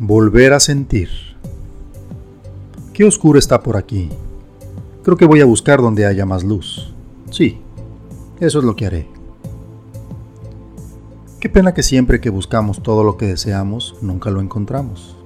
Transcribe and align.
Volver 0.00 0.52
a 0.52 0.60
sentir. 0.60 1.08
Qué 2.92 3.04
oscuro 3.04 3.36
está 3.36 3.64
por 3.64 3.76
aquí. 3.76 4.10
Creo 5.02 5.16
que 5.16 5.26
voy 5.26 5.40
a 5.40 5.44
buscar 5.44 5.80
donde 5.80 6.06
haya 6.06 6.24
más 6.24 6.44
luz. 6.44 6.94
Sí, 7.32 7.58
eso 8.38 8.60
es 8.60 8.64
lo 8.64 8.76
que 8.76 8.86
haré. 8.86 9.08
Qué 11.40 11.48
pena 11.48 11.74
que 11.74 11.82
siempre 11.82 12.20
que 12.20 12.30
buscamos 12.30 12.80
todo 12.80 13.02
lo 13.02 13.16
que 13.16 13.26
deseamos, 13.26 13.96
nunca 14.00 14.30
lo 14.30 14.40
encontramos. 14.40 15.16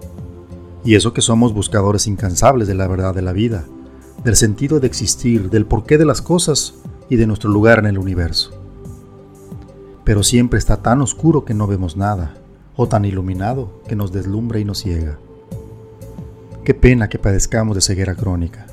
Y 0.85 0.95
eso 0.95 1.13
que 1.13 1.21
somos 1.21 1.53
buscadores 1.53 2.07
incansables 2.07 2.67
de 2.67 2.75
la 2.75 2.87
verdad 2.87 3.15
de 3.15 3.21
la 3.21 3.35
vida, 3.35 3.67
del 4.25 4.37
sentido 4.37 4.81
de 4.81 4.87
existir, 4.87 5.51
del 5.51 5.67
porqué 5.67 5.99
de 5.99 6.07
las 6.07 6.23
cosas 6.23 6.77
y 7.11 7.17
de 7.17 7.27
nuestro 7.27 7.51
lugar 7.51 7.79
en 7.81 7.87
el 7.87 7.99
universo. 7.99 8.53
Pero 10.03 10.23
siempre 10.23 10.59
está 10.59 10.79
tan 10.79 11.03
oscuro 11.03 11.45
que 11.45 11.53
no 11.53 11.67
vemos 11.67 11.99
nada, 11.99 12.42
o 12.77 12.89
tan 12.89 13.05
iluminado 13.05 13.83
que 13.87 13.97
nos 13.97 14.13
deslumbra 14.13 14.59
y 14.59 14.65
nos 14.65 14.79
ciega. 14.79 15.19
Qué 16.65 16.75
pena 16.75 17.09
que 17.09 17.19
padezcamos 17.19 17.75
de 17.75 17.83
ceguera 17.83 18.15
crónica. 18.15 18.67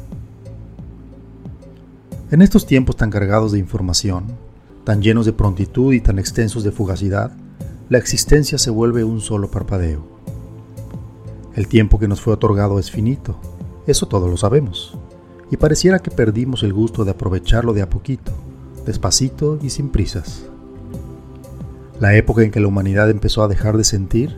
En 2.32 2.42
estos 2.42 2.66
tiempos 2.68 2.96
tan 2.96 3.10
cargados 3.10 3.52
de 3.52 3.60
información, 3.60 4.26
tan 4.84 5.02
llenos 5.02 5.26
de 5.26 5.34
prontitud 5.34 5.94
y 5.94 6.02
tan 6.02 6.20
extensos 6.20 6.64
de 6.64 6.72
fugacidad, 6.72 7.32
la 7.90 7.98
existencia 7.98 8.60
se 8.60 8.70
vuelve 8.70 9.04
un 9.04 9.20
solo 9.20 9.50
parpadeo. 9.50 10.04
El 11.56 11.68
tiempo 11.68 11.98
que 11.98 12.08
nos 12.08 12.22
fue 12.22 12.34
otorgado 12.34 12.78
es 12.78 12.92
finito, 12.92 13.40
eso 13.88 14.08
todos 14.08 14.30
lo 14.30 14.38
sabemos, 14.38 14.98
y 15.50 15.58
pareciera 15.58 16.00
que 16.00 16.12
perdimos 16.12 16.62
el 16.62 16.74
gusto 16.74 17.04
de 17.04 17.12
aprovecharlo 17.12 17.74
de 17.74 17.82
a 17.82 17.90
poquito, 17.90 18.32
despacito 18.86 19.58
y 19.62 19.72
sin 19.72 19.90
prisas. 19.90 20.46
La 22.00 22.16
época 22.16 22.44
en 22.44 22.52
que 22.52 22.62
la 22.62 22.68
humanidad 22.68 23.10
empezó 23.10 23.44
a 23.44 23.50
dejar 23.50 23.76
de 23.76 23.84
sentir 23.84 24.38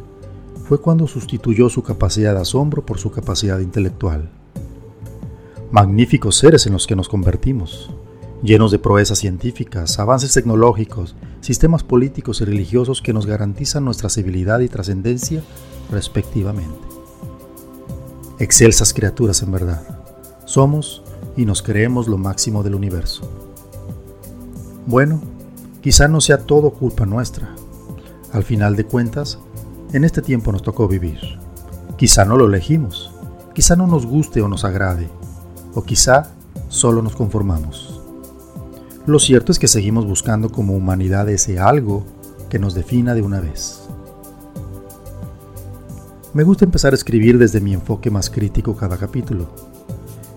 fue 0.68 0.82
cuando 0.82 1.08
sustituyó 1.08 1.70
su 1.70 1.84
capacidad 1.84 2.34
de 2.34 2.42
asombro 2.42 2.86
por 2.86 2.98
su 2.98 3.12
capacidad 3.12 3.60
intelectual. 3.60 4.30
Magníficos 5.70 6.38
seres 6.38 6.66
en 6.66 6.74
los 6.74 6.88
que 6.88 6.96
nos 6.96 7.08
convertimos, 7.08 7.92
llenos 8.42 8.72
de 8.72 8.80
proezas 8.80 9.20
científicas, 9.20 10.00
avances 10.00 10.34
tecnológicos, 10.34 11.16
sistemas 11.42 11.84
políticos 11.84 12.42
y 12.42 12.46
religiosos 12.46 13.02
que 13.02 13.14
nos 13.14 13.28
garantizan 13.28 13.86
nuestra 13.86 14.10
civilidad 14.10 14.62
y 14.62 14.68
trascendencia 14.68 15.44
respectivamente. 15.92 16.80
Excelsas 18.40 18.92
criaturas 18.92 19.44
en 19.44 19.52
verdad. 19.52 19.84
Somos 20.46 21.04
y 21.38 21.46
nos 21.46 21.62
creemos 21.62 22.08
lo 22.08 22.18
máximo 22.18 22.64
del 22.64 22.74
universo. 22.74 23.22
Bueno, 24.88 25.22
Quizá 25.82 26.08
no 26.08 26.22
sea 26.22 26.38
todo 26.38 26.70
culpa 26.74 27.08
nuestra. 27.08 27.56
Al 28.32 28.44
final 28.44 28.76
de 28.76 28.84
cuentas, 28.84 29.40
en 29.94 30.04
este 30.04 30.22
tiempo 30.22 30.52
nos 30.52 30.62
tocó 30.62 30.88
vivir. 30.88 31.20
Quizá 31.98 32.24
no 32.24 32.38
lo 32.38 32.46
elegimos, 32.46 33.12
quizá 33.56 33.76
no 33.76 33.88
nos 33.88 34.06
guste 34.06 34.44
o 34.44 34.48
nos 34.48 34.64
agrade, 34.64 35.10
o 35.74 35.82
quizá 35.84 36.34
solo 36.70 37.02
nos 37.02 37.16
conformamos. 37.16 38.00
Lo 39.08 39.18
cierto 39.18 39.52
es 39.52 39.58
que 39.58 39.68
seguimos 39.68 40.06
buscando 40.06 40.52
como 40.52 40.76
humanidad 40.76 41.28
ese 41.30 41.60
algo 41.60 42.06
que 42.52 42.60
nos 42.60 42.76
defina 42.76 43.16
de 43.16 43.24
una 43.24 43.40
vez. 43.40 43.82
Me 46.36 46.44
gusta 46.44 46.64
empezar 46.64 46.94
a 46.94 46.96
escribir 46.96 47.40
desde 47.40 47.60
mi 47.60 47.74
enfoque 47.74 48.12
más 48.12 48.30
crítico 48.30 48.76
cada 48.76 48.98
capítulo, 48.98 49.50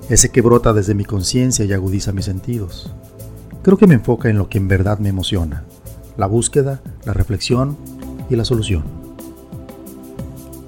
ese 0.08 0.30
que 0.30 0.40
brota 0.40 0.72
desde 0.72 0.94
mi 0.94 1.04
conciencia 1.04 1.66
y 1.66 1.74
agudiza 1.74 2.12
mis 2.12 2.24
sentidos 2.24 2.90
creo 3.64 3.78
que 3.78 3.86
me 3.86 3.94
enfoca 3.94 4.28
en 4.28 4.36
lo 4.36 4.48
que 4.50 4.58
en 4.58 4.68
verdad 4.68 4.98
me 4.98 5.08
emociona, 5.08 5.64
la 6.18 6.26
búsqueda, 6.26 6.82
la 7.06 7.14
reflexión 7.14 7.78
y 8.28 8.36
la 8.36 8.44
solución. 8.44 8.84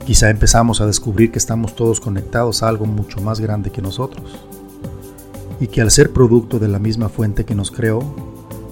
Quizá 0.07 0.31
empezamos 0.31 0.81
a 0.81 0.87
descubrir 0.87 1.31
que 1.31 1.39
estamos 1.39 1.77
todos 1.77 2.01
conectados 2.01 2.63
a 2.63 2.69
algo 2.69 2.87
mucho 2.87 3.21
más 3.21 3.39
grande 3.39 3.71
que 3.71 3.83
nosotros, 3.83 4.41
y 5.61 5.67
que 5.67 5.83
al 5.83 5.91
ser 5.91 6.13
producto 6.13 6.59
de 6.59 6.69
la 6.69 6.79
misma 6.79 7.11
fuente 7.11 7.45
que 7.45 7.55
nos 7.55 7.71
creó, 7.71 8.03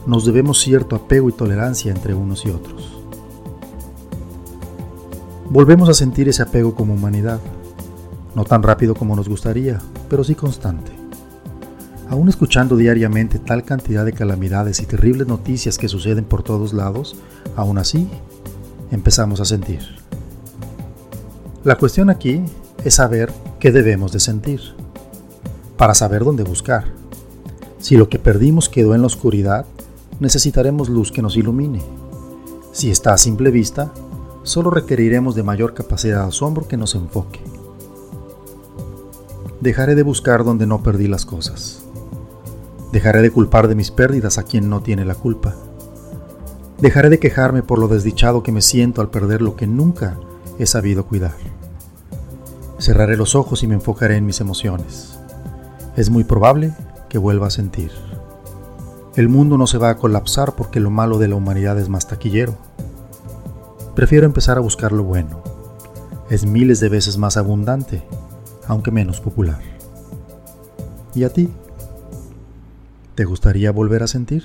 nos 0.07 0.25
debemos 0.25 0.59
cierto 0.59 0.97
apego 0.97 1.29
y 1.29 1.33
tolerancia 1.33 1.93
entre 1.93 2.15
unos 2.15 2.47
y 2.47 2.51
otros. 2.51 2.93
Volvemos 5.51 5.91
a 5.91 5.95
sentir 5.95 6.31
ese 6.31 6.43
apego 6.43 6.75
como 6.75 6.95
humanidad, 6.95 7.41
no 8.35 8.45
tan 8.45 8.63
rápido 8.63 8.95
como 8.95 9.17
nos 9.17 9.29
gustaría, 9.29 9.81
pero 10.09 10.25
sí 10.25 10.35
constante. 10.35 11.04
Aún 12.09 12.29
escuchando 12.29 12.77
diariamente 12.77 13.39
tal 13.39 13.65
cantidad 13.65 14.05
de 14.05 14.13
calamidades 14.13 14.81
y 14.81 14.87
terribles 14.87 15.27
noticias 15.27 15.79
que 15.79 15.89
suceden 15.89 16.25
por 16.25 16.43
todos 16.43 16.73
lados, 16.73 17.17
aún 17.57 17.79
así 17.79 18.09
empezamos 18.91 19.41
a 19.41 19.45
sentir. 19.45 19.81
La 21.65 21.77
cuestión 21.77 22.11
aquí 22.11 22.43
es 22.85 22.95
saber 22.95 23.33
qué 23.59 23.73
debemos 23.73 24.13
de 24.13 24.21
sentir, 24.21 24.61
para 25.79 25.95
saber 25.95 26.25
dónde 26.25 26.45
buscar. 26.45 26.85
Si 27.79 27.97
lo 27.97 28.09
que 28.09 28.19
perdimos 28.19 28.69
quedó 28.69 28.95
en 28.95 29.01
la 29.01 29.07
oscuridad, 29.07 29.65
necesitaremos 30.21 30.89
luz 30.89 31.11
que 31.11 31.23
nos 31.23 31.37
ilumine. 31.37 31.83
Si 32.73 32.91
está 32.91 33.15
a 33.15 33.19
simple 33.19 33.51
vista, 33.51 33.93
solo 34.43 34.71
requeriremos 34.71 35.35
de 35.35 35.43
mayor 35.43 35.73
capacidad 35.75 36.21
de 36.23 36.29
asombro 36.29 36.69
que 36.69 36.77
nos 36.77 36.95
enfoque. 36.95 37.41
Dejaré 39.61 39.95
de 39.95 40.03
buscar 40.03 40.45
donde 40.45 40.67
no 40.67 40.83
perdí 40.83 41.09
las 41.09 41.25
cosas. 41.25 41.84
Dejaré 42.95 43.23
de 43.23 43.33
culpar 43.33 43.67
de 43.67 43.75
mis 43.75 43.91
pérdidas 43.91 44.39
a 44.39 44.45
quien 44.45 44.71
no 44.71 44.81
tiene 44.81 45.05
la 45.05 45.17
culpa. 45.17 45.57
Dejaré 46.79 47.11
de 47.11 47.19
quejarme 47.19 47.65
por 47.65 47.81
lo 47.81 47.89
desdichado 47.89 48.45
que 48.45 48.53
me 48.53 48.63
siento 48.63 49.01
al 49.01 49.11
perder 49.11 49.43
lo 49.43 49.57
que 49.57 49.67
nunca 49.67 50.17
he 50.61 50.67
sabido 50.67 51.05
cuidar. 51.05 51.35
Cerraré 52.79 53.17
los 53.17 53.35
ojos 53.35 53.65
y 53.65 53.67
me 53.67 53.75
enfocaré 53.75 54.17
en 54.17 54.27
mis 54.27 54.41
emociones. 54.41 55.19
Es 55.97 56.09
muy 56.09 56.23
probable 56.23 56.73
que 57.09 57.19
vuelva 57.19 57.49
a 57.49 57.51
sentir. 57.51 57.91
El 59.17 59.29
mundo 59.29 59.59
no 59.59 59.67
se 59.67 59.79
va 59.79 59.91
a 59.91 59.97
colapsar 59.97 60.55
porque 60.55 60.79
lo 60.79 60.91
malo 60.91 61.19
de 61.19 61.27
la 61.27 61.35
humanidad 61.35 61.77
es 61.81 61.89
más 61.89 62.07
taquillero. 62.07 62.55
Prefiero 63.97 64.25
empezar 64.25 64.57
a 64.57 64.61
buscar 64.61 64.93
lo 64.93 65.03
bueno. 65.03 65.43
Es 66.31 66.47
miles 66.47 66.79
de 66.79 66.91
veces 66.91 67.19
más 67.19 67.37
abundante, 67.37 68.05
aunque 68.69 68.93
menos 68.93 69.21
popular. 69.21 69.59
¿Y 71.13 71.25
a 71.25 71.33
ti? 71.33 71.51
¿Te 73.15 73.25
gustaría 73.25 73.71
volver 73.71 74.03
a 74.03 74.09
sentir? 74.09 74.43